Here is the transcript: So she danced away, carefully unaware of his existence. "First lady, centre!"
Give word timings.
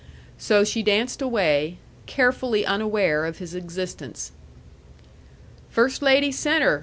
So 0.39 0.63
she 0.63 0.81
danced 0.81 1.21
away, 1.21 1.77
carefully 2.07 2.65
unaware 2.65 3.23
of 3.23 3.37
his 3.37 3.53
existence. 3.53 4.31
"First 5.69 6.01
lady, 6.01 6.31
centre!" 6.31 6.79